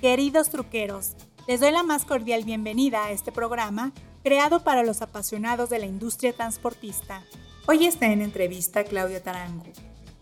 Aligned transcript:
Queridos 0.00 0.50
truqueros, 0.50 1.12
les 1.48 1.60
doy 1.60 1.72
la 1.72 1.82
más 1.82 2.04
cordial 2.04 2.44
bienvenida 2.44 3.06
a 3.06 3.12
este 3.12 3.32
programa 3.32 3.94
creado 4.22 4.62
para 4.62 4.82
los 4.82 5.00
apasionados 5.00 5.70
de 5.70 5.78
la 5.78 5.86
industria 5.86 6.34
transportista. 6.34 7.24
Hoy 7.66 7.86
está 7.86 8.12
en 8.12 8.20
entrevista 8.20 8.84
Claudia 8.84 9.22
Tarango, 9.22 9.64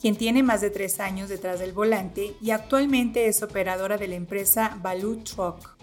quien 0.01 0.15
tiene 0.15 0.45
más 0.45 0.61
de 0.61 0.71
tres 0.71 1.01
años 1.01 1.29
detrás 1.29 1.59
del 1.59 1.73
volante 1.73 2.37
y 2.41 2.53
actualmente 2.53 3.27
es 3.27 3.43
operadora 3.43 3.99
de 3.99 4.07
la 4.07 4.15
empresa 4.15 4.79
Baloo 4.81 5.25
Truck. 5.25 5.77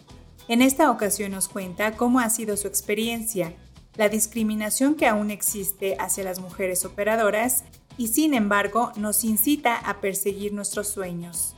En 0.48 0.62
esta 0.62 0.90
ocasión 0.90 1.34
nos 1.34 1.50
cuenta 1.50 1.98
cómo 1.98 2.22
ha 2.22 2.30
sido 2.30 2.56
su 2.56 2.70
experiencia, 2.70 3.54
la 3.98 4.08
discriminación 4.08 4.96
que 4.96 5.08
aún 5.08 5.32
existe 5.32 5.98
hacia 6.00 6.24
las 6.24 6.40
mujeres 6.40 6.86
operadoras 6.86 7.66
y 7.98 8.08
sin 8.08 8.36
embargo 8.36 8.94
nos 8.96 9.26
incita 9.26 9.76
a 9.76 10.00
perseguir 10.00 10.54
nuestros 10.54 10.88
sueños. 10.88 11.58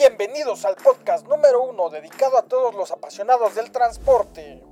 Bienvenidos 0.00 0.64
al 0.64 0.76
podcast 0.76 1.28
número 1.28 1.62
uno 1.62 1.90
dedicado 1.90 2.38
a 2.38 2.42
todos 2.44 2.74
los 2.74 2.90
apasionados 2.90 3.54
del 3.54 3.70
transporte, 3.70 4.64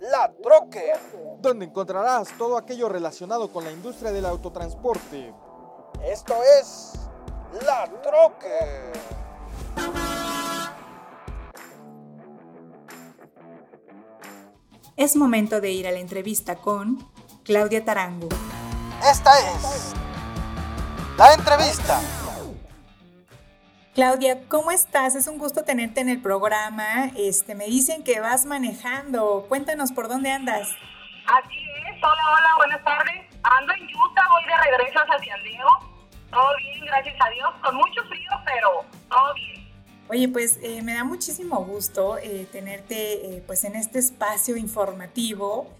La 0.00 0.32
Troque, 0.42 0.92
donde 1.38 1.66
encontrarás 1.66 2.36
todo 2.36 2.56
aquello 2.56 2.88
relacionado 2.88 3.52
con 3.52 3.62
la 3.62 3.70
industria 3.70 4.10
del 4.10 4.26
autotransporte. 4.26 5.32
Esto 6.04 6.34
es 6.60 6.94
La 7.64 7.88
Troque. 8.02 8.90
Es 14.96 15.14
momento 15.14 15.60
de 15.60 15.70
ir 15.70 15.86
a 15.86 15.92
la 15.92 16.00
entrevista 16.00 16.56
con 16.56 17.08
Claudia 17.44 17.84
Tarango. 17.84 18.30
Esta 19.08 19.30
es 19.38 19.92
la 21.16 21.34
entrevista. 21.34 22.00
Claudia, 23.94 24.40
¿cómo 24.48 24.70
estás? 24.70 25.14
Es 25.16 25.26
un 25.26 25.36
gusto 25.36 25.64
tenerte 25.64 26.00
en 26.00 26.08
el 26.08 26.22
programa. 26.22 27.10
Este, 27.14 27.54
me 27.54 27.66
dicen 27.66 28.02
que 28.02 28.20
vas 28.20 28.46
manejando. 28.46 29.44
Cuéntanos 29.50 29.92
por 29.92 30.08
dónde 30.08 30.30
andas. 30.30 30.66
Así 31.26 31.58
es. 31.86 31.98
Hola, 31.98 32.22
hola, 32.32 32.48
buenas 32.56 32.84
tardes. 32.84 33.26
Ando 33.42 33.74
en 33.74 33.82
Utah, 33.82 34.28
voy 34.30 34.44
de 34.46 34.70
regreso 34.70 34.98
hacia 34.98 35.34
San 35.34 35.42
Diego. 35.42 35.68
Todo 36.30 36.56
bien, 36.56 36.86
gracias 36.86 37.16
a 37.20 37.28
Dios. 37.28 37.50
Con 37.62 37.76
mucho 37.76 38.02
frío, 38.08 38.30
pero 38.46 38.70
todo 39.10 39.34
bien. 39.34 39.68
Oye, 40.08 40.28
pues 40.28 40.58
eh, 40.62 40.80
me 40.80 40.94
da 40.94 41.04
muchísimo 41.04 41.62
gusto 41.62 42.16
eh, 42.16 42.48
tenerte 42.50 43.36
eh, 43.36 43.44
pues 43.46 43.62
en 43.64 43.76
este 43.76 43.98
espacio 43.98 44.56
informativo. 44.56 45.70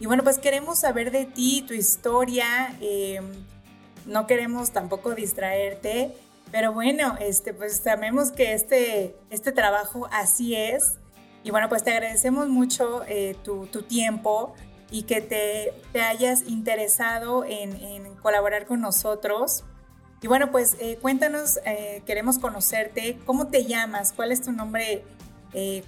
Y 0.00 0.06
bueno, 0.06 0.24
pues 0.24 0.40
queremos 0.40 0.80
saber 0.80 1.12
de 1.12 1.24
ti, 1.24 1.62
tu 1.68 1.74
historia. 1.74 2.74
no 4.06 4.26
queremos 4.26 4.72
tampoco 4.72 5.14
distraerte. 5.14 6.16
Pero 6.50 6.72
bueno, 6.72 7.16
este, 7.20 7.54
pues 7.54 7.76
sabemos 7.76 8.32
que 8.32 8.54
este, 8.54 9.16
este 9.30 9.52
trabajo 9.52 10.08
así 10.10 10.56
es. 10.56 10.98
Y 11.42 11.50
bueno, 11.50 11.68
pues 11.68 11.84
te 11.84 11.92
agradecemos 11.92 12.48
mucho 12.48 13.02
eh, 13.06 13.36
tu, 13.44 13.66
tu, 13.66 13.82
tiempo 13.82 14.54
y 14.90 15.04
que 15.04 15.20
te, 15.20 15.72
te 15.92 16.02
hayas 16.02 16.42
interesado 16.42 17.44
en, 17.44 17.76
en, 17.76 18.14
colaborar 18.16 18.66
con 18.66 18.80
nosotros. 18.80 19.64
Y 20.20 20.26
bueno, 20.26 20.50
pues 20.50 20.76
eh, 20.80 20.98
cuéntanos, 21.00 21.58
eh, 21.64 22.02
queremos 22.04 22.38
conocerte, 22.38 23.18
¿cómo 23.24 23.46
te 23.46 23.64
llamas? 23.64 24.12
¿Cuál 24.12 24.32
es 24.32 24.42
tu 24.42 24.52
nombre 24.52 25.04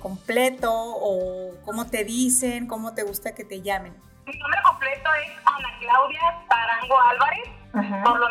completo 0.00 0.72
o 0.72 1.53
cómo 1.64 1.87
te 1.87 2.03
dicen, 2.03 2.66
cómo 2.66 2.94
te 2.94 3.04
gusta 3.04 3.32
que 3.32 3.44
te 3.44 3.62
llamen? 3.62 3.94
Mi 4.26 4.37
nombre 4.37 4.58
completo 4.64 5.10
es 5.25 5.32
Ana 5.44 5.69
Claudia 5.78 6.20
Tarango 6.48 7.00
Álvarez. 7.00 7.48
Por 8.04 8.19
lo 8.19 8.28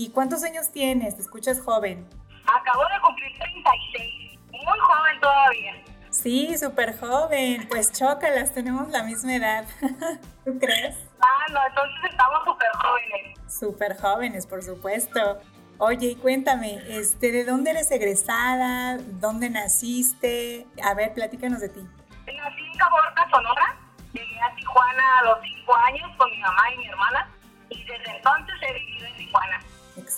¿Y 0.00 0.10
cuántos 0.10 0.44
años 0.44 0.70
tienes? 0.70 1.16
¿Te 1.16 1.22
escuchas 1.22 1.60
joven? 1.60 2.08
Acabo 2.46 2.84
de 2.84 3.00
cumplir 3.02 3.36
36. 3.36 4.38
Muy 4.52 4.78
joven 4.78 5.20
todavía. 5.20 5.72
Sí, 6.10 6.56
súper 6.56 6.96
joven. 7.00 7.66
Pues 7.68 7.92
chócalas, 7.92 8.54
tenemos 8.54 8.88
la 8.90 9.02
misma 9.02 9.34
edad. 9.34 9.64
¿Tú 10.44 10.56
crees? 10.60 10.96
Ah, 11.20 11.52
no, 11.52 11.58
entonces 11.66 12.10
estamos 12.12 12.44
súper 12.44 12.68
jóvenes. 12.74 13.52
Súper 13.52 14.00
jóvenes, 14.00 14.46
por 14.46 14.62
supuesto. 14.62 15.40
Oye, 15.78 16.10
y 16.10 16.14
cuéntame, 16.14 16.80
este, 16.96 17.32
¿de 17.32 17.44
dónde 17.44 17.72
eres 17.72 17.90
egresada? 17.90 18.98
¿Dónde 18.98 19.50
naciste? 19.50 20.68
A 20.84 20.94
ver, 20.94 21.12
platícanos 21.12 21.60
de 21.60 21.70
ti. 21.70 21.80
Nací 21.80 22.60
en 22.64 22.78
Caborca, 22.78 23.28
Sonora. 23.32 23.76
Llegué 24.12 24.40
a 24.42 24.54
Tijuana 24.54 25.18
a 25.18 25.24
los 25.24 25.38
5 25.42 25.74
años 25.74 26.16
con 26.16 26.30
mi 26.30 26.38
mamá 26.38 26.72
y 26.72 26.78
mi 26.78 26.86
hermana. 26.86 27.28
Y 27.70 27.82
desde 27.82 28.16
entonces 28.16 28.54
he 28.62 28.72
vivido 28.74 29.06
en 29.08 29.16
Tijuana. 29.16 29.60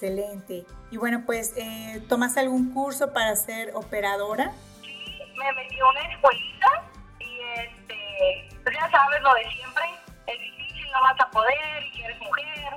Excelente. 0.01 0.65
Y 0.91 0.97
bueno, 0.97 1.25
pues, 1.27 1.53
eh, 1.59 2.03
¿tomas 2.09 2.39
algún 2.39 2.73
curso 2.73 3.13
para 3.13 3.37
ser 3.37 3.77
operadora? 3.77 4.51
Sí, 4.83 4.97
me 5.37 5.53
metí 5.53 5.79
a 5.79 5.87
una 5.87 6.01
escuelita 6.01 6.85
y 7.19 7.41
este, 7.59 8.49
pues 8.65 8.75
ya 8.75 8.91
sabes 8.91 9.21
lo 9.21 9.35
de 9.35 9.43
siempre, 9.51 9.85
es 10.27 10.41
difícil, 10.41 10.91
no 10.91 11.03
vas 11.03 11.21
a 11.21 11.31
poder 11.31 11.85
y 11.93 12.01
eres 12.01 12.19
mujer, 12.19 12.77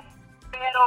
pero 0.50 0.80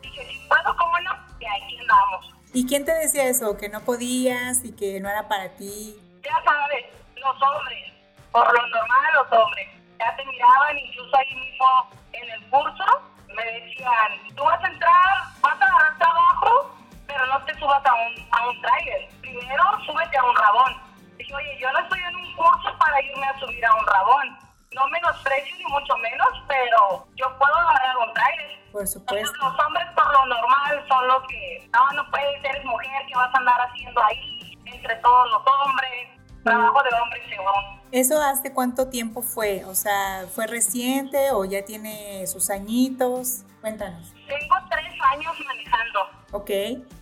dije, 0.00 0.26
si 0.30 0.48
puedo, 0.48 0.74
¿cómo 0.78 0.98
no? 1.00 1.12
Y 1.38 1.44
aquí 1.44 1.78
andamos. 1.78 2.34
¿Y 2.54 2.66
quién 2.66 2.86
te 2.86 2.94
decía 2.94 3.24
eso? 3.24 3.58
¿Que 3.58 3.68
no 3.68 3.82
podías 3.82 4.64
y 4.64 4.72
que 4.72 4.98
no 4.98 5.10
era 5.10 5.28
para 5.28 5.50
ti? 5.56 5.94
Ya 6.24 6.42
sabes, 6.42 6.86
los 7.16 7.36
hombres, 7.42 7.92
por 8.32 8.46
lo 8.46 8.66
normal 8.66 9.12
los 9.12 9.38
hombres, 9.38 9.68
ya 9.98 10.16
te 10.16 10.24
miraban 10.24 10.78
incluso 10.78 11.14
ahí 11.18 11.34
mismo 11.34 11.90
en 12.14 12.30
el 12.30 12.48
curso 12.48 13.10
me 13.34 13.44
decían, 13.44 14.34
tú 14.36 14.44
vas 14.44 14.62
a 14.62 14.68
entrar, 14.68 15.14
vas 15.40 15.60
a 15.60 15.64
agarrar 15.64 15.98
trabajo, 15.98 16.76
pero 17.06 17.26
no 17.26 17.44
te 17.44 17.54
subas 17.58 17.84
a 17.84 17.94
un, 17.94 18.28
a 18.30 18.48
un 18.48 18.60
trailer. 18.62 19.08
Primero, 19.20 19.64
súbete 19.86 20.16
a 20.16 20.24
un 20.24 20.36
rabón. 20.36 20.76
Dije, 21.16 21.34
oye, 21.34 21.58
yo 21.60 21.72
no 21.72 21.78
estoy 21.80 22.00
en 22.00 22.16
un 22.16 22.36
curso 22.36 22.78
para 22.78 23.02
irme 23.02 23.26
a 23.26 23.38
subir 23.38 23.64
a 23.64 23.74
un 23.74 23.86
rabón. 23.86 24.38
No 24.72 24.86
menosprecio 24.88 25.56
ni 25.56 25.64
mucho 25.64 25.96
menos, 25.96 26.28
pero 26.46 27.06
yo 27.16 27.38
puedo 27.38 27.54
agarrar 27.54 27.96
un 27.98 28.14
trailer. 28.14 28.60
Por 28.72 28.86
supuesto. 28.86 29.36
los 29.42 29.66
hombres 29.66 29.86
por 29.96 30.12
lo 30.12 30.26
normal 30.26 30.84
son 30.88 31.08
los 31.08 31.26
que, 31.26 31.68
no, 31.72 31.90
no 31.92 32.10
puedes, 32.10 32.44
eres 32.44 32.64
mujer, 32.64 33.06
¿qué 33.08 33.14
vas 33.16 33.34
a 33.34 33.38
andar 33.38 33.60
haciendo 33.60 34.02
ahí 34.04 34.56
entre 34.64 34.94
todos 34.96 35.30
los 35.30 35.42
hombres? 35.44 36.08
Trabajo 36.44 36.82
de 36.84 37.00
hombre 37.00 37.22
según. 37.28 37.79
¿Eso 37.92 38.22
hace 38.22 38.52
cuánto 38.52 38.88
tiempo 38.88 39.20
fue? 39.20 39.64
O 39.64 39.74
sea, 39.74 40.24
¿fue 40.32 40.46
reciente 40.46 41.32
o 41.32 41.44
ya 41.44 41.64
tiene 41.64 42.24
sus 42.28 42.48
añitos? 42.48 43.42
Cuéntanos. 43.60 44.14
Tengo 44.28 44.54
tres 44.70 44.92
años 45.12 45.32
manejando. 45.44 46.00
Ok, 46.30 46.50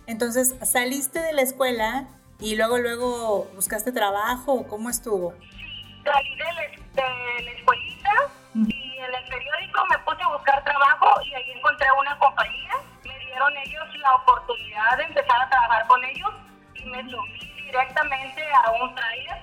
entonces 0.07 0.55
saliste 0.63 1.19
de 1.19 1.33
la 1.33 1.43
escuela 1.43 2.07
y 2.39 2.55
luego 2.55 2.79
luego 2.79 3.47
buscaste 3.53 3.91
trabajo 3.91 4.53
o 4.53 4.67
cómo 4.67 4.89
estuvo? 4.89 5.35
Sí, 5.39 6.01
salí 6.03 6.35
de 6.35 6.43
la, 6.43 6.61
de 6.61 7.43
la 7.43 7.51
escuelita 7.51 8.11
y 8.55 8.97
en 8.97 9.13
el 9.13 9.29
periódico 9.29 9.85
me 9.91 9.97
puse 9.99 10.23
a 10.23 10.27
buscar 10.29 10.63
trabajo 10.63 11.21
y 11.21 11.35
ahí 11.35 11.51
encontré 11.51 11.87
una 11.99 12.17
compañía. 12.17 12.73
Me 13.05 13.19
dieron 13.25 13.55
ellos 13.57 13.85
la 13.99 14.15
oportunidad 14.15 14.97
de 14.97 15.03
empezar 15.03 15.39
a 15.39 15.49
trabajar 15.49 15.85
con 15.85 16.03
ellos 16.03 16.31
y 16.73 16.83
me 16.85 17.03
subí 17.11 17.63
directamente 17.63 18.41
a 18.65 18.71
un 18.71 18.95
trailer 18.95 19.38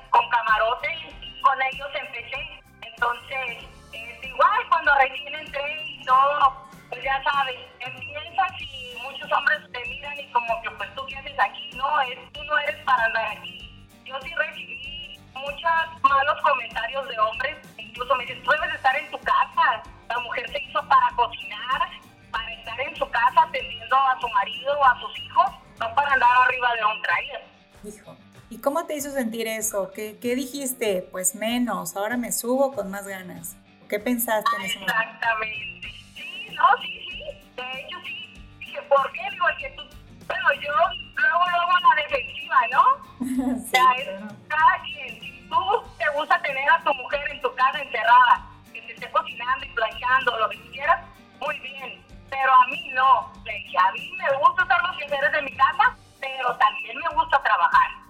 te 28.96 29.00
hizo 29.00 29.10
sentir 29.10 29.46
eso? 29.46 29.90
¿Qué, 29.94 30.16
¿Qué, 30.22 30.34
dijiste? 30.34 31.06
Pues 31.12 31.34
menos, 31.34 31.96
ahora 31.96 32.16
me 32.16 32.32
subo 32.32 32.72
con 32.72 32.90
más 32.90 33.06
ganas. 33.06 33.54
¿Qué 33.90 34.00
pensaste 34.00 34.48
en 34.56 34.62
ese 34.62 34.78
momento? 34.78 34.94
Exactamente. 35.02 35.88
Sí, 36.14 36.48
no, 36.54 36.64
sí, 36.80 37.00
sí. 37.06 37.22
De 37.56 37.80
hecho, 37.80 37.96
sí. 38.06 38.34
Dije, 38.58 38.80
¿por 38.88 39.12
qué? 39.12 39.20
Digo, 39.32 39.46
que 39.58 39.68
tú, 39.76 39.82
bueno, 40.26 40.48
yo 40.62 40.72
luego, 41.14 41.44
luego 41.50 41.72
la 41.78 42.02
defensiva, 42.04 42.56
¿no? 42.72 42.84
o 43.60 43.68
sea, 43.68 43.84
es 43.98 44.08
cada 44.48 44.82
quien. 44.84 45.20
Si 45.20 45.46
tú 45.46 45.56
te 45.98 46.18
gusta 46.18 46.40
tener 46.40 46.70
a 46.70 46.82
tu 46.82 46.94
mujer 46.94 47.20
en 47.30 47.40
tu 47.42 47.54
casa 47.54 47.82
encerrada, 47.82 48.48
que 48.72 48.80
te 48.80 48.94
esté 48.94 49.10
cocinando 49.10 49.66
y 49.66 49.68
planchando, 49.74 50.38
lo 50.38 50.48
que 50.48 50.70
quieras, 50.70 51.04
muy 51.40 51.58
bien. 51.58 52.02
Pero 52.30 52.50
a 52.50 52.66
mí 52.68 52.90
no. 52.94 53.30
Le 53.44 53.52
dije, 53.52 53.76
a 53.76 53.92
mí 53.92 54.10
me 54.16 54.38
gusta 54.38 54.62
hacer 54.62 54.88
los 54.88 54.96
quehaceres 54.96 55.32
de 55.32 55.42
mi 55.42 55.54
casa, 55.54 55.94
pero 56.18 56.56
también 56.56 56.96
me 56.96 57.14
gusta 57.14 57.42
trabajar. 57.42 57.65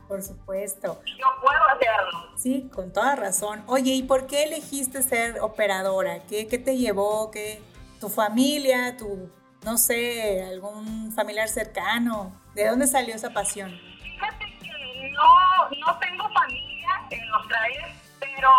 Por 0.09 0.23
supuesto. 0.23 1.01
Yo 1.05 1.27
puedo 1.41 1.63
hacerlo. 1.75 2.31
Sí, 2.37 2.71
con 2.73 2.93
toda 2.93 3.17
razón. 3.17 3.65
Oye, 3.67 3.93
¿y 3.93 4.03
por 4.03 4.27
qué 4.27 4.45
elegiste 4.45 5.03
ser 5.03 5.41
operadora? 5.41 6.21
¿Qué, 6.29 6.47
qué 6.47 6.59
te 6.59 6.77
llevó? 6.77 7.31
¿Qué, 7.31 7.61
¿Tu 8.01 8.09
familia? 8.09 8.97
¿Tu, 8.97 9.31
no 9.65 9.79
sé, 9.79 10.45
algún 10.45 11.13
familiar 11.13 11.49
cercano? 11.49 12.33
¿De 12.55 12.69
dónde 12.69 12.87
salió 12.87 13.15
esa 13.15 13.31
pasión? 13.31 13.71
Fíjate 14.03 14.45
que 14.61 15.11
no, 15.11 15.71
no 15.87 15.99
tengo 15.99 16.29
familia 16.29 16.89
en 17.11 17.29
los 17.31 17.49
trailers, 17.49 17.95
pero 18.21 18.51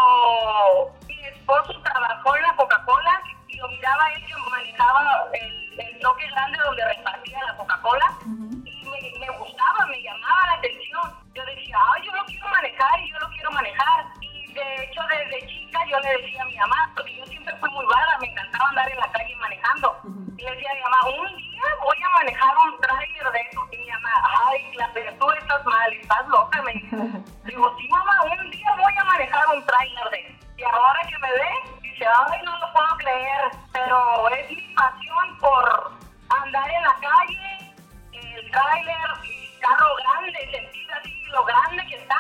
mi 1.08 1.20
esposo 1.26 1.80
trabajó 1.82 2.36
en 2.36 2.42
la 2.42 2.56
Coca-Cola 2.56 3.22
y 3.48 3.56
lo 3.58 3.68
miraba 3.70 4.12
él 4.16 4.26
que 4.26 4.34
manejaba 4.50 5.28
el, 5.34 5.80
el 5.80 6.00
bloque 6.00 6.28
grande 6.28 6.58
donde 6.66 6.86
repartía 6.96 7.40
la 7.46 7.58
Coca-Cola 7.58 8.18
y 8.26 9.20
me, 9.20 9.30
gustaba, 9.38 9.86
me 9.88 10.02
llamaba 10.02 10.48
la 10.48 10.54
atención. 10.54 11.27
Yo 11.38 11.46
decía, 11.46 11.78
ay, 11.94 12.02
yo 12.04 12.12
lo 12.14 12.26
quiero 12.26 12.48
manejar 12.48 13.00
y 13.00 13.12
yo 13.12 13.20
lo 13.20 13.30
quiero 13.30 13.52
manejar. 13.52 14.06
Y 14.22 14.52
de 14.54 14.84
hecho, 14.84 15.02
desde 15.08 15.46
chica 15.46 15.80
yo 15.88 16.00
le 16.00 16.10
decía 16.18 16.42
a 16.42 16.46
mi 16.46 16.58
mamá, 16.58 16.92
porque 16.96 17.16
yo 17.16 17.24
siempre 17.28 17.56
fui 17.58 17.70
muy 17.70 17.86
vaga, 17.86 18.18
me 18.20 18.28
encantaba 18.28 18.70
andar 18.70 18.92
en 18.92 18.98
la 18.98 19.12
calle 19.12 19.36
manejando. 19.36 20.02
Y 20.36 20.42
le 20.42 20.50
decía 20.50 20.72
a 20.72 20.74
mi 20.74 20.82
mamá, 20.82 20.98
un 21.06 21.38
día 21.38 21.62
voy 21.84 21.98
a 22.04 22.10
manejar 22.10 22.58
un 22.58 22.82
tráiler 22.82 23.32
de 23.32 23.42
eso. 23.42 23.68
Y 23.72 23.78
mi 23.78 23.88
mamá, 23.88 24.10
ay, 24.48 24.78
pero 24.96 25.14
tú 25.20 25.32
estás 25.32 25.64
mal, 25.64 25.94
estás 25.94 26.28
loca, 26.28 26.62
me 26.64 26.74
dice. 26.74 26.96
Digo, 27.46 27.76
sí, 27.78 27.88
mamá, 27.88 28.24
un 28.24 28.50
día 28.50 28.76
voy 28.76 28.94
a 28.98 29.04
manejar 29.04 29.44
un 29.54 29.64
tráiler 29.64 30.10
de 30.10 30.20
eso. 30.22 30.48
Y 30.58 30.64
ahora 30.64 31.02
que 31.08 31.20
me 31.20 31.32
ve, 31.34 31.52
dice, 31.84 32.06
ay, 32.08 32.42
no 32.46 32.58
lo 32.58 32.74
puedo 32.74 32.98
creer, 32.98 33.52
pero 33.74 34.30
es 34.30 34.50
mi 34.50 34.74
pasión 34.74 35.38
por 35.40 35.92
andar 36.30 36.68
en 36.68 36.82
la 36.82 36.96
calle, 36.96 37.74
el 38.14 38.50
tráiler, 38.50 39.37
lo 41.38 41.46
grande 41.46 41.86
que 41.88 41.96
está, 41.96 42.16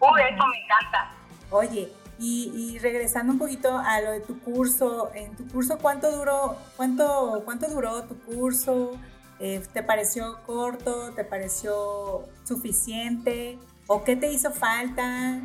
uy, 0.00 0.22
eso 0.22 0.46
me 0.46 0.62
encanta. 0.62 1.10
Oye, 1.50 1.92
y, 2.18 2.50
y, 2.54 2.78
regresando 2.78 3.32
un 3.32 3.38
poquito 3.38 3.76
a 3.76 4.00
lo 4.00 4.12
de 4.12 4.20
tu 4.20 4.40
curso, 4.40 5.10
en 5.14 5.36
tu 5.36 5.46
curso, 5.48 5.78
¿cuánto 5.78 6.10
duró, 6.12 6.56
cuánto, 6.76 7.42
cuánto 7.44 7.68
duró 7.68 8.04
tu 8.04 8.18
curso? 8.22 8.92
Eh, 9.40 9.62
¿Te 9.72 9.82
pareció 9.82 10.42
corto? 10.46 11.12
¿Te 11.14 11.24
pareció 11.24 12.22
suficiente? 12.44 13.58
¿O 13.88 14.04
qué 14.04 14.16
te 14.16 14.30
hizo 14.30 14.52
falta? 14.52 15.40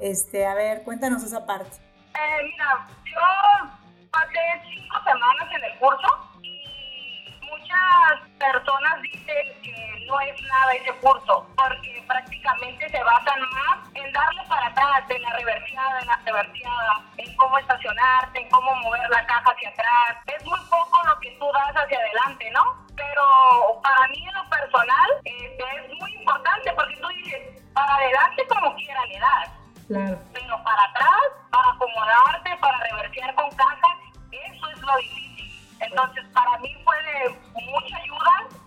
Este, 0.00 0.46
a 0.46 0.54
ver, 0.54 0.82
cuéntanos 0.82 1.22
esa 1.22 1.46
parte. 1.46 1.76
Eh, 1.76 2.42
mira, 2.44 2.86
yo 3.04 3.70
pasé 4.10 4.38
cinco 4.68 4.96
semanas 5.04 5.48
en 5.54 5.64
el 5.64 5.78
curso 5.78 6.40
y 6.42 7.24
muchas 7.40 8.28
personas 8.38 9.00
dicen 9.02 9.62
que 9.62 9.89
no 10.10 10.20
es 10.20 10.42
nada 10.42 10.72
ese 10.72 10.92
curso 10.94 11.46
porque 11.56 12.02
prácticamente 12.06 12.90
se 12.90 13.02
basan 13.02 13.40
más 13.52 13.78
en 13.94 14.12
darle 14.12 14.42
para 14.48 14.66
atrás, 14.66 15.04
en 15.08 15.22
la 15.22 15.30
reversiada, 15.36 16.00
en 16.00 16.06
la 16.06 16.16
reversiada, 16.26 17.02
en 17.16 17.36
cómo 17.36 17.58
estacionarte, 17.58 18.40
en 18.40 18.50
cómo 18.50 18.74
mover 18.76 19.08
la 19.08 19.24
caja 19.26 19.52
hacia 19.52 19.68
atrás. 19.68 20.16
Es 20.26 20.44
muy 20.44 20.58
poco 20.68 20.98
lo 21.06 21.18
que 21.20 21.30
tú 21.38 21.46
das 21.52 21.76
hacia 21.76 21.98
adelante, 21.98 22.50
¿no? 22.50 22.86
Pero 22.96 23.80
para 23.82 24.08
mí 24.08 24.26
en 24.26 24.34
lo 24.34 24.48
personal 24.50 25.10
este, 25.24 25.64
es 25.76 25.98
muy 26.00 26.12
importante 26.16 26.72
porque 26.72 26.96
tú 26.96 27.08
dices, 27.08 27.62
para 27.72 27.94
adelante 27.94 28.46
como 28.48 28.74
quiera 28.74 29.06
le 29.06 29.18
das. 29.20 29.50
Claro. 29.86 30.18
Pero 30.32 30.62
para 30.64 30.82
atrás, 30.82 31.22
para 31.50 31.70
acomodarte, 31.70 32.56
para 32.56 32.78
reversear 32.78 33.34
con 33.36 33.50
caja, 33.50 33.96
eso 34.32 34.70
es 34.70 34.80
lo 34.80 34.96
difícil. 34.96 35.76
Entonces, 35.80 36.24
para 36.34 36.58
mí 36.58 36.76
fue 36.84 36.96
de 37.02 37.28
mucha 37.70 37.96
ayuda 37.96 38.59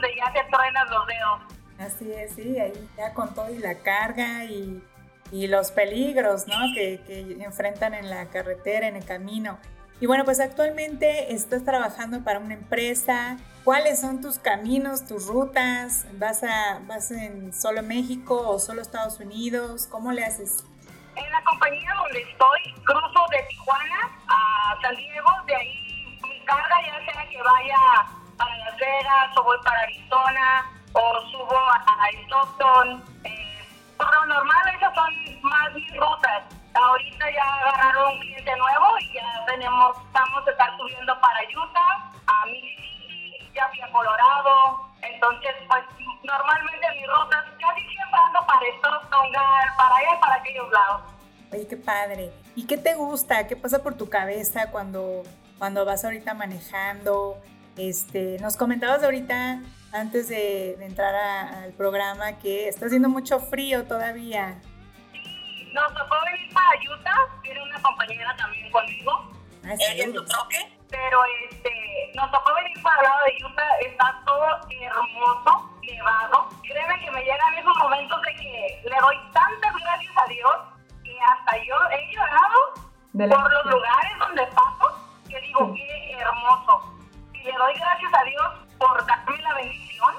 donde 0.00 0.16
ya 0.16 0.32
te 0.32 0.40
truenan 0.50 0.90
los 0.90 1.06
dedos. 1.06 1.40
Así 1.78 2.12
es, 2.12 2.32
sí, 2.34 2.58
ahí 2.58 2.88
ya 2.96 3.14
con 3.14 3.34
todo 3.34 3.50
y 3.50 3.58
la 3.58 3.76
carga 3.76 4.44
y, 4.44 4.82
y 5.32 5.46
los 5.46 5.72
peligros, 5.72 6.46
¿no? 6.46 6.56
Que, 6.74 7.00
que 7.06 7.42
enfrentan 7.42 7.94
en 7.94 8.10
la 8.10 8.26
carretera, 8.26 8.86
en 8.88 8.96
el 8.96 9.04
camino. 9.04 9.58
Y 10.00 10.06
bueno, 10.06 10.24
pues 10.24 10.40
actualmente 10.40 11.34
estás 11.34 11.64
trabajando 11.64 12.22
para 12.24 12.38
una 12.38 12.54
empresa. 12.54 13.36
¿Cuáles 13.64 14.00
son 14.00 14.22
tus 14.22 14.38
caminos, 14.38 15.06
tus 15.06 15.26
rutas? 15.26 16.06
¿Vas, 16.14 16.42
a, 16.42 16.80
vas 16.86 17.10
en 17.10 17.52
solo 17.52 17.82
México 17.82 18.48
o 18.48 18.58
solo 18.58 18.80
Estados 18.80 19.20
Unidos? 19.20 19.86
¿Cómo 19.90 20.12
le 20.12 20.24
haces? 20.24 20.64
En 21.16 21.30
la 21.30 21.42
compañía 21.44 21.92
donde 21.94 22.22
estoy, 22.22 22.74
cruzo 22.84 23.26
de 23.30 23.42
Tijuana 23.48 24.10
a 24.28 24.80
San 24.80 24.96
Diego. 24.96 25.30
De 25.46 25.54
ahí 25.54 26.18
mi 26.22 26.44
carga 26.46 26.76
ya 26.86 27.12
sea 27.12 27.28
que 27.28 27.42
vaya 27.42 28.19
Vegas 29.10 29.36
o 29.36 29.42
voy 29.42 29.56
para 29.64 29.80
Arizona 29.80 30.66
o 30.92 31.20
subo 31.30 31.58
a 31.58 32.10
Stockton. 32.24 33.04
Eh, 33.24 33.64
por 33.96 34.14
lo 34.14 34.26
normal 34.26 34.74
esas 34.76 34.94
son 34.94 35.42
más 35.42 35.72
mis 35.74 35.96
rutas 35.96 36.44
ahorita 36.74 37.30
ya 37.30 37.44
agarraron 37.44 38.14
un 38.14 38.20
cliente 38.20 38.56
nuevo 38.56 38.86
y 39.00 39.14
ya 39.14 39.44
tenemos, 39.46 39.96
estamos 40.06 40.46
a 40.46 40.50
estar 40.50 40.76
subiendo 40.76 41.20
para 41.20 41.40
Utah, 41.42 42.10
a 42.26 42.46
Mississippi, 42.46 43.50
ya 43.54 43.68
fui 43.68 43.80
a 43.80 43.92
Colorado. 43.92 44.86
Entonces, 45.02 45.50
pues 45.68 45.84
normalmente 46.22 46.86
mis 46.94 47.06
rutas 47.08 47.44
casi 47.58 47.80
siempre 47.80 48.20
ando 48.26 48.46
para 48.46 48.66
Stockton, 48.76 49.32
para 49.76 49.96
allá, 49.96 50.20
para 50.20 50.34
aquellos 50.36 50.70
lados. 50.70 51.02
Oye, 51.52 51.66
qué 51.66 51.76
padre. 51.76 52.30
¿Y 52.54 52.66
qué 52.66 52.78
te 52.78 52.94
gusta? 52.94 53.46
¿Qué 53.46 53.56
pasa 53.56 53.82
por 53.82 53.94
tu 53.96 54.08
cabeza 54.08 54.70
cuando, 54.70 55.24
cuando 55.58 55.84
vas 55.84 56.04
ahorita 56.04 56.34
manejando? 56.34 57.38
Este, 57.88 58.36
nos 58.40 58.58
comentabas 58.58 59.02
ahorita, 59.02 59.60
antes 59.90 60.28
de, 60.28 60.76
de 60.78 60.84
entrar 60.84 61.14
a, 61.14 61.62
al 61.62 61.72
programa, 61.72 62.38
que 62.38 62.68
está 62.68 62.84
haciendo 62.84 63.08
mucho 63.08 63.40
frío 63.40 63.84
todavía. 63.86 64.60
Nos 65.72 65.94
tocó 65.94 66.16
venir 66.26 66.52
para 66.52 66.68
Utah, 66.94 67.40
tiene 67.42 67.62
una 67.62 67.80
compañera 67.80 68.36
también 68.36 68.70
conmigo, 68.70 69.30
Ah, 69.64 69.74
ella 69.78 70.04
en 70.04 70.14
su 70.14 70.24
troque, 70.24 70.78
pero 70.90 71.20
este, 71.48 71.70
nos 72.14 72.30
tocó 72.30 72.54
venir 72.54 72.82
para 72.82 72.96
el 72.98 73.02
lado 73.04 73.24
de 73.24 73.44
Utah, 73.46 73.78
está 73.86 74.22
todo 74.26 74.46
hermoso, 74.68 75.70
nevado. 75.82 76.48
Créeme 76.62 77.00
que 77.02 77.10
me 77.12 77.22
llegan 77.22 77.54
esos 77.54 77.76
momentos 77.78 78.20
de 78.22 78.34
que 78.34 78.80
le 78.84 78.96
doy 79.00 79.16
tantas 79.32 79.74
gracias 79.74 80.12
a 80.16 80.28
Dios 80.28 80.56
que 81.02 81.18
hasta 81.20 81.56
yo 81.64 81.76
he 81.92 82.12
llorado 82.12 82.58
por 83.12 83.52
los 83.52 83.64
lugares 83.66 84.18
donde 84.18 84.46
paso, 84.48 85.00
que 85.28 85.40
digo, 85.40 85.72
qué 85.74 86.12
hermoso. 86.18 86.99
Y 87.40 87.44
le 87.44 87.52
doy 87.52 87.74
gracias 87.74 88.12
a 88.14 88.24
Dios 88.24 88.46
por 88.78 89.06
darme 89.06 89.42
la 89.42 89.54
bendición 89.54 90.14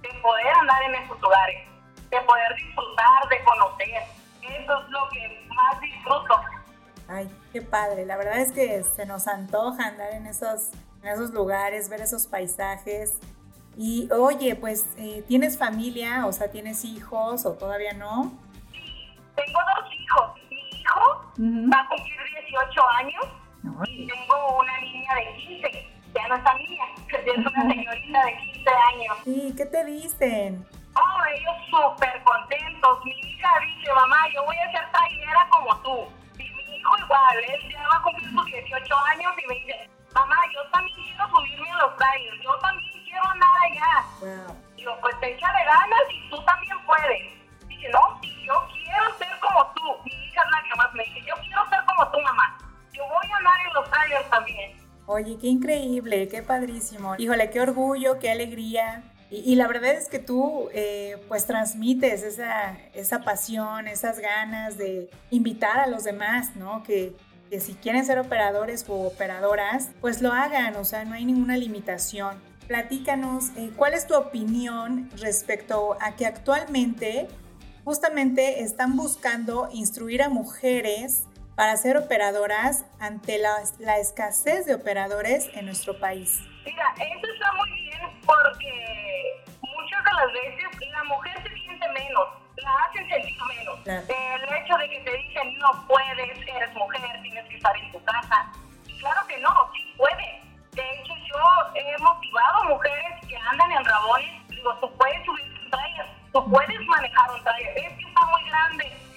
de 0.00 0.08
poder 0.20 0.46
andar 0.60 0.82
en 0.84 0.94
esos 0.96 1.20
lugares, 1.20 1.68
de 2.10 2.20
poder 2.20 2.54
disfrutar, 2.54 3.28
de 3.28 3.44
conocer 3.44 4.22
eso 4.42 4.82
es 4.82 4.90
lo 4.90 5.08
que 5.10 5.46
más 5.54 5.80
disfruto. 5.80 6.34
Ay, 7.08 7.30
qué 7.52 7.62
padre. 7.62 8.06
La 8.06 8.16
verdad 8.16 8.38
es 8.38 8.52
que 8.52 8.82
se 8.82 9.06
nos 9.06 9.28
antoja 9.28 9.86
andar 9.86 10.12
en 10.12 10.26
esos, 10.26 10.70
en 11.02 11.08
esos 11.08 11.30
lugares, 11.30 11.88
ver 11.88 12.00
esos 12.00 12.26
paisajes. 12.26 13.18
Y 13.76 14.08
oye, 14.12 14.54
pues, 14.56 14.86
eh, 14.98 15.24
¿tienes 15.26 15.58
familia? 15.58 16.26
O 16.26 16.32
sea, 16.32 16.50
¿tienes 16.50 16.84
hijos 16.84 17.46
o 17.46 17.52
todavía 17.52 17.92
no? 17.94 18.32
Sí, 18.72 19.14
tengo 19.34 19.58
dos 19.76 19.92
hijos. 19.94 20.32
Mi 20.50 20.80
hijo 20.80 21.70
va 21.72 21.80
a 21.80 21.88
cumplir 21.88 22.18
18 22.46 22.88
años 22.98 23.24
y 23.86 24.06
tengo 24.06 24.58
una 24.58 24.80
niña 24.80 25.14
de 25.14 25.34
15. 25.36 25.81
Ya 26.14 26.28
no 26.28 26.36
está 26.36 26.54
niña, 26.54 26.84
es 27.08 27.38
una 27.38 27.74
señorita 27.74 28.24
de 28.24 28.36
15 28.52 28.70
años. 28.70 29.16
Sí, 29.24 29.54
¿qué 29.56 29.66
te 29.66 29.84
dicen? 29.84 30.66
Oh, 30.94 31.24
ellos 31.34 31.54
súper 31.70 32.22
contentos. 32.22 33.04
Mi 33.04 33.12
hija 33.12 33.48
dice, 33.60 33.92
mamá, 33.94 34.28
yo 34.34 34.44
voy 34.44 34.56
a 34.56 34.72
ser 34.72 34.90
trailera 34.92 35.48
como 35.48 35.76
tú. 35.78 36.08
Y 36.38 36.50
mi 36.50 36.76
hijo 36.76 36.98
igual, 36.98 37.36
él 37.48 37.72
ya 37.72 37.88
va 37.88 37.96
a 37.96 38.02
cumplir 38.02 38.30
sus 38.30 38.44
18 38.44 38.96
años 39.12 39.32
y 39.42 39.46
me 39.46 39.54
dice, 39.54 39.90
mamá, 40.14 40.36
yo 40.54 40.70
también 40.70 40.96
quiero 41.02 41.28
subirme 41.28 41.70
a 41.70 41.76
los 41.78 41.96
trailers, 41.96 42.42
yo 42.42 42.54
también 42.58 43.04
quiero 43.04 43.24
andar 43.24 43.50
allá. 43.70 44.04
Wow. 44.20 44.56
Digo, 44.76 44.98
pues 45.00 45.16
échale 45.22 45.64
ganas 45.64 46.02
y 46.10 46.28
tú 46.28 46.42
también 46.44 46.76
puedes. 46.84 46.91
Oye, 55.12 55.36
qué 55.38 55.48
increíble, 55.48 56.26
qué 56.28 56.42
padrísimo. 56.42 57.14
Híjole, 57.18 57.50
qué 57.50 57.60
orgullo, 57.60 58.18
qué 58.18 58.30
alegría 58.30 59.04
Y, 59.30 59.54
la 59.56 59.66
verdad 59.66 59.92
es 59.92 60.08
que 60.08 60.18
tú 60.18 60.68
eh, 60.72 61.16
pues 61.28 61.46
transmites 61.46 62.22
esa, 62.22 62.78
esa 62.94 63.20
pasión, 63.20 63.88
esas 63.88 64.18
ganas 64.18 64.78
de 64.78 65.10
invitar 65.30 65.78
a 65.80 65.86
los 65.86 66.04
demás, 66.04 66.56
¿no? 66.56 66.82
Que, 66.82 67.14
que 67.50 67.60
si 67.60 67.74
quieren 67.74 68.04
ser 68.04 68.18
operadores 68.18 68.86
o 68.88 68.94
operadoras, 69.06 69.90
pues 70.00 70.22
lo 70.22 70.32
hagan, 70.32 70.76
o 70.76 70.84
sea, 70.84 71.04
no 71.04 71.14
hay 71.14 71.24
ninguna 71.26 71.56
limitación. 71.56 72.36
Platícanos, 72.66 73.50
eh, 73.56 73.70
¿cuál 73.76 73.94
es 73.94 74.06
tu 74.06 74.14
opinión 74.14 75.10
respecto 75.18 75.96
a 76.00 76.16
que 76.16 76.24
actualmente 76.26 77.28
justamente 77.84 78.62
están 78.62 78.96
buscando 78.96 79.68
instruir 79.72 80.22
a 80.22 80.28
mujeres 80.28 81.24
para 81.62 81.76
ser 81.76 81.96
operadoras 81.96 82.84
ante 82.98 83.38
la, 83.38 83.54
la 83.78 83.98
escasez 83.98 84.66
de 84.66 84.74
operadores 84.74 85.48
en 85.54 85.66
nuestro 85.66 85.96
país? 85.96 86.42
Mira, 86.64 86.92
eso 86.96 87.32
está 87.32 87.52
muy 87.52 87.70
bien 87.70 88.00
porque 88.26 89.44
muchas 89.60 90.04
de 90.04 90.12
las 90.12 90.32
veces 90.32 90.90
la 90.90 91.04
mujer 91.04 91.40
se 91.40 91.54
siente 91.54 91.88
menos, 91.90 92.30
la 92.56 92.70
hacen 92.82 93.08
sentir 93.08 93.38
menos. 93.46 93.78
El 93.86 94.56
hecho 94.56 94.76
de 94.76 94.90
que 94.90 95.00
te 95.04 95.16
dicen 95.18 95.56
no 95.60 95.86
puedes, 95.86 96.36
eres 96.48 96.74
mujer, 96.74 97.22
tienes 97.22 97.48
que 97.48 97.54
estar 97.54 97.76
en 97.76 97.92
tu 97.92 98.02
casa. 98.02 98.52
claro 98.98 99.24
que 99.28 99.38
no, 99.38 99.70
sí 99.72 99.94
puedes. 99.96 100.42
De 100.72 100.82
hecho, 100.82 101.14
yo 101.14 101.76
he 101.76 101.96
motivado 102.02 102.58
a 102.58 102.64
mujeres 102.70 103.24
que 103.28 103.36
andan 103.36 103.70
en 103.70 103.84
rabones, 103.84 104.48
digo, 104.48 104.74
tú 104.80 104.92
puedes 104.98 105.24
subir 105.24 105.44
un 105.62 105.70
trailer, 105.70 106.06
tú 106.32 106.50
puedes 106.50 106.80
manejar 106.88 107.30
un 107.30 107.44
trailer, 107.44 107.78
es 107.78 107.92
que 107.98 108.08
está 108.08 108.26
muy 108.26 108.50
grande. 108.50 109.11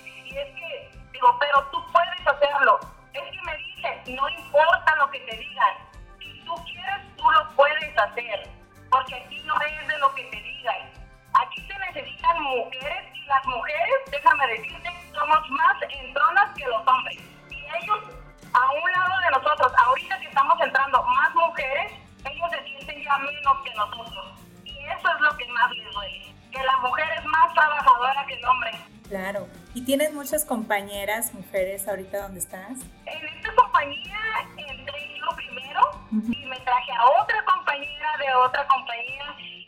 Digo, 1.26 1.40
pero 1.40 1.64
tú 1.72 1.84
puedes 1.92 2.28
hacerlo. 2.28 2.80
Es 3.14 3.24
que 3.24 3.42
me 3.46 3.58
dicen, 3.58 4.16
no 4.16 4.30
importa 4.30 4.96
lo 4.98 5.10
que 5.10 5.20
te 5.22 5.36
digan, 5.38 5.74
si 6.20 6.40
tú 6.46 6.54
quieres, 6.66 7.02
tú 7.18 7.24
lo 7.32 7.50
puedes 7.56 7.98
hacer, 7.98 8.48
porque 8.92 9.16
aquí 9.16 9.40
no 9.40 9.60
es 9.60 9.88
de 9.88 9.98
lo 9.98 10.14
que 10.14 10.24
te 10.26 10.38
digan. 10.40 10.92
Aquí 11.34 11.66
se 11.66 11.80
necesitan 11.80 12.44
mujeres 12.44 13.06
y 13.16 13.26
las 13.26 13.44
mujeres, 13.48 13.96
déjame 14.12 14.48
decirte, 14.50 14.90
somos 15.16 15.50
más 15.50 15.78
entronas 15.90 16.54
que 16.56 16.68
los 16.68 16.88
hombres. 16.88 17.18
Y 17.50 17.66
ellos, 17.82 18.00
a 18.54 18.72
un 18.72 18.92
lado 18.92 19.22
de 19.22 19.32
nosotros, 19.32 19.72
ahorita 19.84 20.20
que 20.20 20.28
estamos 20.28 20.62
entrando 20.62 21.02
más 21.02 21.34
mujeres, 21.34 21.92
ellos 22.24 22.52
se 22.52 22.64
sienten 22.66 23.04
ya 23.04 23.18
menos 23.18 23.64
que 23.64 23.74
nosotros. 23.74 24.28
Y 24.64 24.78
eso 24.78 25.08
es 25.16 25.22
lo 25.22 25.38
que 25.38 25.48
más 25.48 25.72
les 25.72 25.92
duele, 25.92 26.36
que 26.52 26.64
la 26.64 26.78
mujer 26.78 27.08
es 27.18 27.26
más 27.26 27.52
trabajadora 27.56 28.26
que 28.28 28.34
el 28.36 28.46
hombre. 28.46 28.72
Claro. 29.10 29.65
¿Y 29.76 29.82
tienes 29.82 30.14
muchas 30.14 30.46
compañeras 30.46 31.34
mujeres 31.34 31.86
ahorita 31.86 32.22
donde 32.22 32.40
estás? 32.40 32.80
En 33.06 33.28
esta 33.28 33.54
compañía 33.56 34.18
entré 34.56 35.20
yo 35.20 35.36
primero 35.36 35.82
y 36.32 36.46
me 36.46 36.58
traje 36.62 36.92
a 36.94 37.06
otra 37.22 37.44
compañera 37.44 38.08
de 38.18 38.36
otra 38.36 38.66
compañía 38.68 39.36
y 39.38 39.68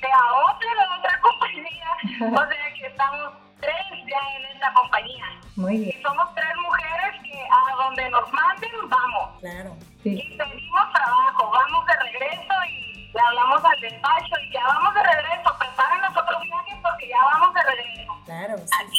de 0.00 0.12
a 0.12 0.32
otra 0.32 0.70
de 0.70 0.98
otra 0.98 1.20
compañía. 1.26 2.38
o 2.38 2.48
sea 2.48 2.74
que 2.78 2.86
estamos 2.86 3.32
tres 3.60 3.74
ya 4.06 4.36
en 4.36 4.46
esta 4.54 4.72
compañía. 4.74 5.24
Muy 5.56 5.78
bien. 5.78 5.98
Y 5.98 6.02
somos 6.02 6.32
tres 6.36 6.54
mujeres 6.62 7.20
que 7.24 7.48
a 7.50 7.76
donde 7.82 8.08
nos 8.10 8.32
manden 8.32 8.88
vamos. 8.88 9.40
Claro. 9.40 9.76
Sí. 10.04 10.22
Y 10.22 10.36
pedimos 10.38 10.92
trabajo, 10.92 11.50
vamos 11.50 11.84
de 11.86 11.94
regreso 11.98 12.54
y 12.70 13.10
le 13.12 13.20
hablamos 13.20 13.64
al 13.64 13.80
despacho 13.80 14.38
y 14.40 14.52
ya 14.52 14.62
vamos 14.68 14.94
de 14.94 15.02
regreso, 15.02 15.58
preparen 15.58 16.00
nosotros 16.00 16.42
viajes 16.42 16.76
porque 16.80 17.08
ya 17.08 17.24
vamos 17.24 17.54
de 17.54 17.62
regreso. 17.62 17.96
Claro, 18.26 18.58
sí, 18.58 18.64
sí, 18.90 18.95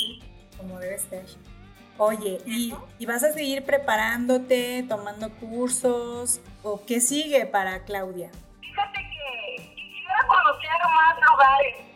Oye, 2.00 2.40
¿y, 2.46 2.76
¿y, 3.00 3.06
vas 3.08 3.24
a 3.24 3.32
seguir 3.34 3.66
preparándote, 3.66 4.86
tomando 4.88 5.32
cursos? 5.32 6.40
¿O 6.62 6.86
qué 6.86 7.02
sigue 7.02 7.48
para 7.48 7.84
Claudia? 7.86 8.30
Fíjate 8.62 9.00
que 9.00 9.74
quisiera 9.74 10.28
conocer 10.28 10.70
más 10.94 11.18
lugares 11.32 11.88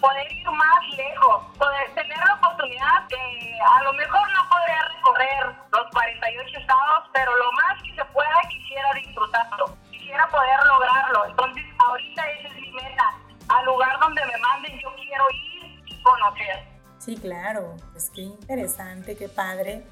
poder 0.00 0.32
ir 0.32 0.50
más 0.50 0.88
lejos, 0.96 1.44
poder 1.58 1.94
tener 1.94 2.18
la 2.18 2.34
oportunidad 2.34 3.02
de, 3.08 3.58
a 3.60 3.82
lo 3.82 3.92
mejor 3.94 4.20
no 4.32 4.48
podría 4.48 4.82
recorrer 4.94 5.56
los 5.72 5.90
48 5.92 6.58
estados, 6.58 7.04
pero 7.12 7.36
lo 7.36 7.52
más 7.52 7.82
que 7.82 7.94
se 7.94 8.04
pueda 8.06 8.36
quisiera 8.48 8.92
disfrutarlo, 8.94 9.76
quisiera 9.90 10.28
poder 10.28 10.64
lograrlo. 10.64 11.26
Entonces, 11.26 11.64
ahorita 11.78 12.30
esa 12.30 12.48
es 12.48 12.54
mi 12.54 12.70
meta. 12.72 13.14
Al 13.48 13.64
lugar 13.64 13.98
donde 14.00 14.24
me 14.26 14.38
manden, 14.38 14.78
yo 14.80 14.94
quiero 14.96 15.24
ir 15.30 15.82
y 15.86 16.02
conocer. 16.02 16.65
Sí, 17.06 17.14
claro, 17.16 17.76
pues 17.92 18.10
qué 18.12 18.22
interesante, 18.22 19.16
qué 19.16 19.28
padre. 19.28 19.86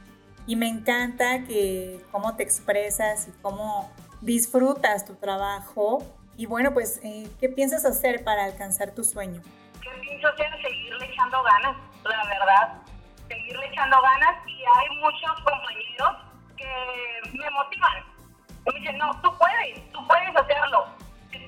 Y 0.48 0.56
me 0.56 0.66
encanta 0.66 1.44
que 1.44 2.00
cómo 2.10 2.34
te 2.34 2.42
expresas 2.42 3.28
y 3.28 3.30
cómo 3.40 3.88
disfrutas 4.20 5.04
tu 5.04 5.14
trabajo. 5.14 6.02
Y 6.36 6.46
bueno, 6.46 6.74
pues, 6.74 7.00
eh, 7.04 7.30
¿qué 7.38 7.48
piensas 7.48 7.84
hacer 7.84 8.24
para 8.24 8.42
alcanzar 8.42 8.96
tu 8.96 9.04
sueño? 9.04 9.40
¿Qué 9.80 9.90
pienso 10.00 10.26
hacer? 10.26 10.50
Seguirle 10.60 11.06
echando 11.06 11.40
ganas, 11.44 11.76
la 12.02 12.24
verdad. 12.26 12.82
Seguirle 13.28 13.64
echando 13.68 13.96
ganas 14.02 14.48
y 14.48 14.64
hay 14.64 14.96
muchos 14.98 15.40
compañeros 15.44 16.16
que 16.56 17.38
me 17.38 17.48
motivan. 17.50 18.02
Me 18.66 18.80
dicen, 18.80 18.98
no, 18.98 19.12
tú 19.22 19.32
puedes, 19.38 19.92
tú 19.92 20.04
puedes 20.08 20.34
hacerlo. 20.34 20.86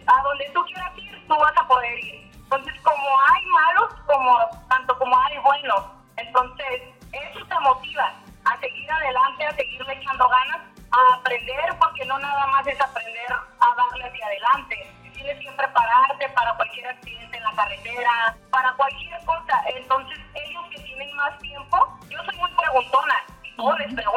A 0.06 0.23
donde 0.23 0.49
tú 0.54 0.64
quieras 0.66 0.96
ir, 0.96 1.26
tú 1.26 1.35
vas 1.35 1.52
a 1.56 1.66
poder 1.66 2.04
ir. 2.04 2.25
Entonces, 2.47 2.81
como 2.83 3.09
hay 3.33 3.45
malos, 3.47 3.93
como 4.07 4.38
tanto 4.69 4.97
como 4.99 5.19
hay 5.19 5.37
buenos, 5.38 5.83
entonces 6.17 6.83
eso 7.11 7.45
te 7.45 7.61
motiva 7.61 8.12
a 8.45 8.57
seguir 8.61 8.88
adelante, 8.88 9.47
a 9.47 9.57
seguirle 9.57 9.93
echando 9.95 10.29
ganas, 10.29 10.61
a 10.93 11.15
aprender, 11.17 11.76
porque 11.81 12.05
no 12.05 12.17
nada 12.21 12.47
más 12.47 12.65
es 12.69 12.81
aprender 12.81 13.33
a 13.33 13.75
darle 13.75 14.05
hacia 14.05 14.26
adelante. 14.26 14.93
Tienes 15.12 15.45
que 15.45 15.53
prepararte 15.53 16.29
para 16.29 16.55
cualquier 16.55 16.87
accidente 16.87 17.37
en 17.37 17.43
la 17.43 17.53
carretera, 17.53 18.37
para 18.53 18.73
cualquier 18.75 19.25
cosa. 19.25 19.62
Entonces, 19.75 20.19
ellos 20.35 20.65
que 20.71 20.81
tienen 20.83 21.17
más 21.17 21.37
tiempo, 21.41 21.99
yo 22.09 22.23
soy 22.23 22.37
muy 22.37 22.50
preguntona, 22.53 23.25
y 23.43 23.57
todo 23.57 23.76
les 23.79 23.93
pregunto. 23.93 24.15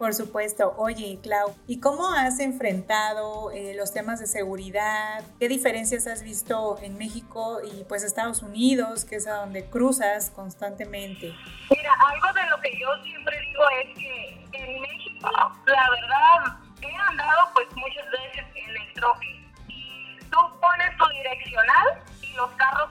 Por 0.00 0.14
supuesto. 0.14 0.72
Oye, 0.78 1.18
Clau, 1.22 1.54
¿y 1.66 1.78
cómo 1.78 2.08
has 2.08 2.40
enfrentado 2.40 3.50
eh, 3.50 3.74
los 3.76 3.92
temas 3.92 4.18
de 4.18 4.26
seguridad? 4.26 5.22
¿Qué 5.38 5.46
diferencias 5.46 6.06
has 6.06 6.22
visto 6.22 6.78
en 6.80 6.96
México 6.96 7.60
y 7.62 7.84
pues 7.84 8.02
Estados 8.02 8.40
Unidos, 8.40 9.04
que 9.04 9.16
es 9.16 9.26
a 9.26 9.34
donde 9.34 9.68
cruzas 9.68 10.30
constantemente? 10.30 11.34
Mira, 11.68 11.92
algo 12.08 12.32
de 12.32 12.48
lo 12.48 12.58
que 12.62 12.80
yo 12.80 12.88
siempre 13.02 13.38
digo 13.42 13.62
es 13.84 13.98
que 13.98 14.62
en 14.64 14.80
México, 14.80 15.30
la 15.66 15.90
verdad, 15.90 16.56
he 16.80 16.96
andado 16.96 17.50
pues 17.52 17.66
muchas 17.76 18.10
veces 18.10 18.46
en 18.54 18.70
el 18.70 18.94
troque 18.94 19.44
y 19.68 20.16
tú 20.30 20.38
pones 20.62 20.96
tu 20.96 21.08
direccional 21.08 22.02
y 22.22 22.32
los 22.36 22.50
carros 22.52 22.88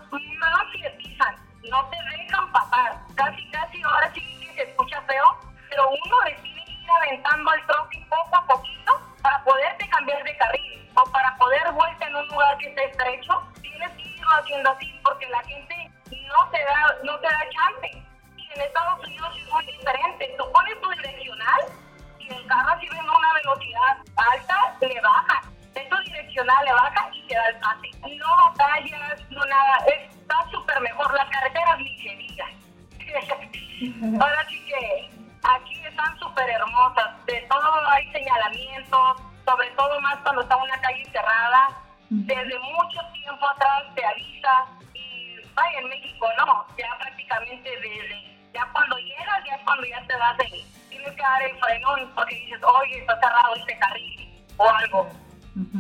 hermosas. 36.70 37.26
De 37.26 37.46
todo 37.50 37.88
hay 37.90 38.12
señalamientos, 38.12 39.18
sobre 39.46 39.70
todo 39.72 40.00
más 40.02 40.18
cuando 40.24 40.42
está 40.42 40.56
una 40.58 40.80
calle 40.82 41.06
cerrada. 41.06 41.70
Desde 42.10 42.60
mucho 42.60 43.00
tiempo 43.14 43.48
atrás 43.48 43.84
te 43.96 44.06
avisa. 44.06 44.66
Y 44.94 45.36
vaya, 45.54 45.80
en 45.80 45.90
México 45.90 46.28
no. 46.38 46.66
Ya 46.78 46.98
prácticamente 47.00 47.70
desde. 47.70 48.30
Ya 48.54 48.68
cuando 48.74 48.98
llegas, 48.98 49.44
ya 49.46 49.56
es 49.56 49.62
cuando 49.64 49.86
ya 49.86 50.02
te 50.08 50.18
das 50.18 50.40
el. 50.40 50.66
Tienes 50.90 51.12
que 51.16 51.22
dar 51.22 51.44
el 51.44 51.60
frenón 51.60 52.12
porque 52.16 52.36
dices, 52.36 52.60
oye, 52.64 53.00
está 53.00 53.20
cerrado 53.20 53.56
este 53.56 53.78
carril 53.78 54.44
o 54.58 54.70
algo. 54.70 55.10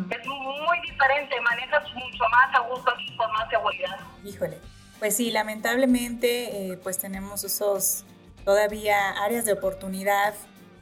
Es 0.09 0.27
muy 0.27 0.81
diferente, 0.81 1.39
manejas 1.41 1.83
mucho 1.93 2.23
más 2.29 2.55
a 2.55 2.59
gusto 2.59 2.91
y 2.99 3.15
con 3.15 3.31
más 3.31 3.49
seguridad. 3.49 3.97
Híjole, 4.23 4.59
pues 4.99 5.15
sí, 5.15 5.31
lamentablemente 5.31 6.71
eh, 6.71 6.77
pues 6.83 6.99
tenemos 6.99 7.43
esos 7.43 8.05
todavía 8.43 9.11
áreas 9.23 9.45
de 9.45 9.53
oportunidad. 9.53 10.33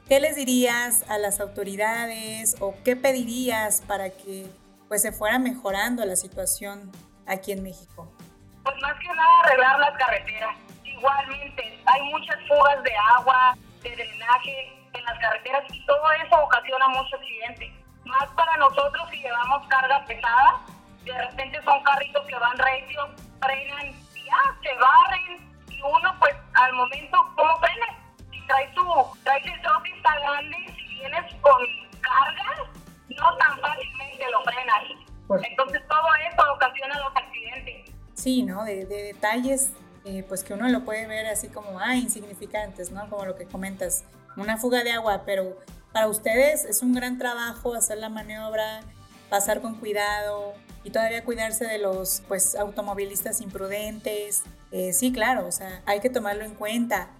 ¿Qué 0.08 0.20
les 0.20 0.36
dirías 0.36 1.04
a 1.10 1.18
las 1.18 1.38
autoridades 1.38 2.56
o 2.60 2.74
qué 2.82 2.96
pedirías 2.96 3.82
para 3.86 4.08
que 4.08 4.46
pues 4.88 5.02
se 5.02 5.12
fuera 5.12 5.38
mejorando 5.38 6.02
la 6.06 6.16
situación 6.16 6.90
aquí 7.26 7.52
en 7.52 7.62
México? 7.62 8.10
Pues 8.62 8.74
más 8.80 8.98
que 9.00 9.06
nada 9.08 9.40
arreglar 9.44 9.78
las 9.78 9.98
carreteras. 9.98 10.56
Igualmente, 10.82 11.78
hay 11.84 12.02
muchas 12.04 12.36
fugas 12.48 12.82
de 12.84 12.92
agua, 13.18 13.54
de 13.82 13.90
drenaje 13.90 14.72
en 14.94 15.04
las 15.04 15.18
carreteras 15.18 15.64
y 15.74 15.84
todo 15.84 16.10
eso 16.12 16.42
ocasiona 16.42 16.88
muchos 16.88 17.12
accidentes. 17.12 17.68
Más 18.06 18.30
para 18.30 18.56
nosotros 18.56 19.10
si 19.10 19.18
llevamos 19.18 19.66
carga 19.68 20.06
pesada, 20.06 20.62
de 21.04 21.18
repente 21.18 21.60
son 21.64 21.82
carritos 21.82 22.26
que 22.26 22.34
van 22.34 22.56
recios, 22.56 23.10
frenan 23.42 23.92
ya 24.14 24.56
se 24.62 24.74
barren 24.74 25.52
y 25.68 25.82
uno 25.82 26.16
pues 26.18 26.34
al 26.54 26.72
momento, 26.72 27.18
¿cómo 27.36 27.54
frenas? 27.58 27.87
Traes 28.48 28.74
tu, 28.74 28.82
traes 29.22 29.46
el 29.46 29.62
troque 29.62 29.90
está 29.96 30.18
grande, 30.18 30.56
si 30.76 30.94
vienes 30.94 31.34
con 31.40 31.62
carga, 32.00 32.70
no 33.10 33.36
tan 33.36 33.60
fácilmente 33.60 34.30
lo 34.32 34.42
frenas. 34.42 35.48
Entonces 35.48 35.82
todo 35.86 36.08
eso 36.32 36.52
ocasiona 36.52 36.98
los 36.98 37.14
accidentes. 37.14 37.94
Sí, 38.14 38.42
¿no? 38.42 38.64
De, 38.64 38.86
de 38.86 39.02
detalles 39.04 39.70
eh, 40.10 40.24
pues 40.26 40.42
que 40.42 40.54
uno 40.54 40.66
lo 40.68 40.84
puede 40.86 41.06
ver 41.06 41.26
así 41.26 41.48
como, 41.48 41.78
ah, 41.80 41.94
insignificantes, 41.94 42.90
¿no? 42.90 43.10
Como 43.10 43.26
lo 43.26 43.36
que 43.36 43.44
comentas, 43.44 44.04
una 44.38 44.56
fuga 44.56 44.82
de 44.82 44.92
agua, 44.92 45.24
pero 45.26 45.58
para 45.92 46.08
ustedes 46.08 46.64
es 46.64 46.82
un 46.82 46.94
gran 46.94 47.18
trabajo 47.18 47.74
hacer 47.74 47.98
la 47.98 48.08
maniobra, 48.08 48.80
pasar 49.28 49.60
con 49.60 49.74
cuidado 49.74 50.54
y 50.82 50.90
todavía 50.90 51.24
cuidarse 51.24 51.66
de 51.66 51.78
los, 51.78 52.22
pues, 52.26 52.54
automovilistas 52.54 53.42
imprudentes. 53.42 54.44
Eh, 54.70 54.94
sí, 54.94 55.12
claro, 55.12 55.46
o 55.46 55.52
sea, 55.52 55.82
hay 55.84 56.00
que 56.00 56.08
tomarlo 56.08 56.44
en 56.44 56.54
cuenta. 56.54 57.10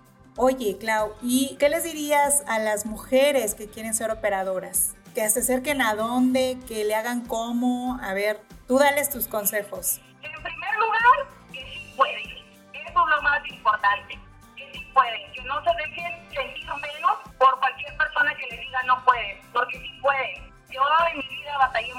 Oye, 0.41 0.79
Clau, 0.79 1.17
¿y 1.21 1.57
qué 1.59 1.69
les 1.69 1.83
dirías 1.83 2.45
a 2.47 2.61
las 2.61 2.87
mujeres 2.87 3.57
que 3.57 3.69
quieren 3.69 3.93
ser 3.93 4.13
operadoras? 4.13 4.95
Que 5.13 5.29
se 5.29 5.41
acerquen 5.41 5.83
a 5.83 5.97
dónde, 5.97 6.61
que 6.69 6.85
le 6.85 6.95
hagan 6.95 7.27
cómo. 7.27 7.99
A 8.01 8.15
ver, 8.15 8.41
tú 8.69 8.79
dales 8.79 9.11
tus 9.11 9.27
consejos. 9.27 10.01
En 10.23 10.41
primer 10.41 10.75
lugar, 10.79 11.27
que 11.53 11.59
sí 11.59 11.93
pueden 11.97 12.23
es 12.23 12.95
lo 12.95 13.23
más 13.23 13.45
importante, 13.49 14.17
que 14.55 14.73
sí 14.73 14.87
pueden, 14.95 15.33
que 15.33 15.43
no 15.43 15.61
se 15.65 15.71
dejen 15.75 16.31
sentir 16.33 16.67
menos 16.67 17.19
por 17.37 17.59
cualquier 17.59 17.97
persona 17.97 18.33
que 18.37 18.47
les 18.47 18.61
diga 18.61 18.81
no 18.85 19.05
pueden, 19.05 19.41
porque 19.53 19.77
sí 19.81 19.91
pueden. 20.01 20.53
Yo 20.71 20.83
en 21.11 21.19
mi 21.19 21.29
vida 21.37 21.59
batallé 21.59 21.95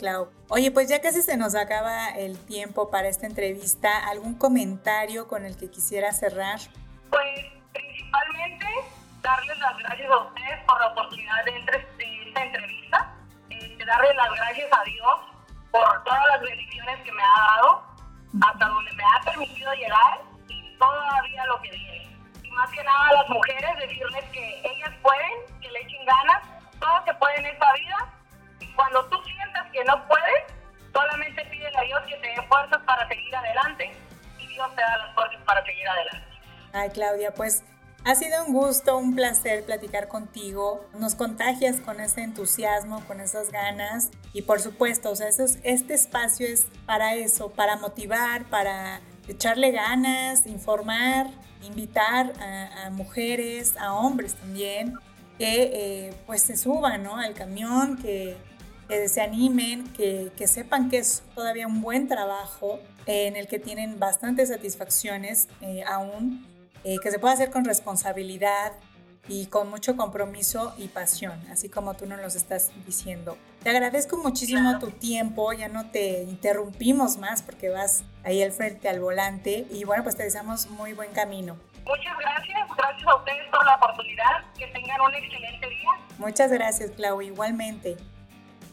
Clau. 0.00 0.30
Oye, 0.48 0.70
pues 0.70 0.88
ya 0.88 1.02
casi 1.02 1.20
se 1.20 1.36
nos 1.36 1.54
acaba 1.54 2.08
el 2.08 2.38
tiempo 2.46 2.90
para 2.90 3.08
esta 3.08 3.26
entrevista. 3.26 4.08
¿Algún 4.08 4.34
comentario 4.34 5.28
con 5.28 5.44
el 5.44 5.58
que 5.58 5.70
quisiera 5.70 6.10
cerrar? 6.12 6.58
Pues 7.10 7.46
principalmente 7.72 8.66
darles 9.20 9.58
las 9.58 9.76
gracias 9.76 10.10
a 10.10 10.18
ustedes 10.18 10.64
por 10.66 10.80
la 10.80 10.86
oportunidad 10.88 11.44
de, 11.44 11.58
esta 12.26 12.42
entrevista, 12.42 13.14
eh, 13.50 13.78
darles 13.86 14.16
las 14.16 14.30
gracias 14.32 14.68
a 14.72 14.82
Dios 14.84 15.20
por 15.70 16.04
todas 16.04 16.26
las 16.28 16.40
bendiciones 16.40 16.98
que 17.04 17.12
me 17.12 17.22
ha 17.22 17.56
dado, 17.56 17.82
hasta 18.42 18.66
donde 18.66 18.92
me 18.94 19.04
ha 19.04 19.24
permitido 19.24 19.74
llegar 19.74 20.30
todavía 20.80 21.44
lo 21.44 21.60
que 21.60 21.70
viene. 21.70 22.16
Y 22.42 22.50
más 22.52 22.70
que 22.70 22.82
nada 22.82 23.08
a 23.08 23.12
las 23.12 23.28
mujeres 23.28 23.76
decirles 23.76 24.24
que 24.32 24.60
ellas 24.64 24.92
pueden, 25.02 25.60
que 25.60 25.70
le 25.70 25.80
echen 25.82 26.04
ganas, 26.06 26.42
todo 26.80 27.04
se 27.04 27.14
puede 27.14 27.36
en 27.36 27.46
esta 27.46 27.72
vida. 27.74 28.19
Cuando 28.74 29.04
tú 29.06 29.16
sientas 29.24 29.70
que 29.72 29.84
no 29.84 30.06
puedes, 30.06 30.44
solamente 30.92 31.44
pídele 31.46 31.76
a 31.76 31.82
Dios 31.82 32.00
que 32.08 32.16
te 32.16 32.28
dé 32.28 32.48
fuerzas 32.48 32.80
para 32.86 33.06
seguir 33.08 33.34
adelante. 33.34 33.92
Y 34.38 34.46
Dios 34.46 34.74
te 34.74 34.82
da 34.82 34.96
las 34.98 35.14
fuerzas 35.14 35.40
para 35.44 35.64
seguir 35.64 35.88
adelante. 35.88 36.26
Ay, 36.72 36.90
Claudia, 36.90 37.34
pues 37.34 37.64
ha 38.04 38.14
sido 38.14 38.44
un 38.46 38.54
gusto, 38.54 38.96
un 38.96 39.14
placer 39.14 39.64
platicar 39.64 40.08
contigo. 40.08 40.86
Nos 40.94 41.14
contagias 41.14 41.76
con 41.80 42.00
ese 42.00 42.22
entusiasmo, 42.22 43.04
con 43.06 43.20
esas 43.20 43.50
ganas. 43.52 44.10
Y 44.32 44.42
por 44.42 44.60
supuesto, 44.60 45.10
o 45.10 45.16
sea, 45.16 45.28
este 45.28 45.94
espacio 45.94 46.46
es 46.46 46.66
para 46.86 47.14
eso, 47.14 47.50
para 47.50 47.76
motivar, 47.76 48.44
para 48.44 49.00
echarle 49.28 49.70
ganas, 49.70 50.46
informar, 50.46 51.26
invitar 51.62 52.32
a, 52.40 52.90
mujeres, 52.90 53.76
a 53.76 53.92
hombres 53.92 54.34
también, 54.34 54.94
que 55.38 55.62
eh, 56.08 56.14
pues 56.26 56.42
se 56.42 56.56
suban 56.56 57.06
al 57.06 57.34
camión, 57.34 57.98
que, 57.98 58.36
se 59.08 59.20
animen, 59.20 59.84
que, 59.92 60.30
sepan 60.46 60.90
que 60.90 60.98
es 60.98 61.22
todavía 61.34 61.66
un 61.66 61.80
buen 61.80 62.08
trabajo 62.08 62.78
en 63.06 63.36
el 63.36 63.46
que 63.46 63.58
tienen 63.58 63.98
bastantes 63.98 64.48
satisfacciones 64.48 65.48
eh, 65.60 65.82
aún, 65.86 66.46
eh, 66.84 66.96
que 67.02 67.10
se 67.10 67.18
puede 67.18 67.34
hacer 67.34 67.50
con 67.50 67.64
responsabilidad, 67.64 68.72
y 69.30 69.46
con 69.46 69.70
mucho 69.70 69.96
compromiso 69.96 70.74
y 70.76 70.88
pasión, 70.88 71.40
así 71.50 71.68
como 71.68 71.94
tú 71.94 72.06
nos 72.06 72.20
los 72.20 72.34
estás 72.34 72.72
diciendo. 72.84 73.38
Te 73.62 73.70
agradezco 73.70 74.16
muchísimo 74.16 74.78
tu 74.80 74.90
tiempo, 74.90 75.52
ya 75.52 75.68
no 75.68 75.88
te 75.90 76.24
interrumpimos 76.24 77.16
más 77.16 77.42
porque 77.42 77.68
vas 77.68 78.04
ahí 78.24 78.42
al 78.42 78.50
frente 78.50 78.88
al 78.88 78.98
volante 78.98 79.66
y 79.70 79.84
bueno, 79.84 80.02
pues 80.02 80.16
te 80.16 80.24
deseamos 80.24 80.68
muy 80.70 80.94
buen 80.94 81.12
camino. 81.12 81.56
Muchas 81.86 82.18
gracias, 82.18 82.68
gracias 82.76 83.08
a 83.08 83.16
ustedes 83.16 83.48
por 83.50 83.64
la 83.64 83.76
oportunidad, 83.76 84.52
que 84.58 84.66
tengan 84.66 85.00
un 85.00 85.14
excelente 85.14 85.68
día. 85.68 85.90
Muchas 86.18 86.50
gracias, 86.50 86.90
Clau, 86.92 87.22
igualmente. 87.22 87.96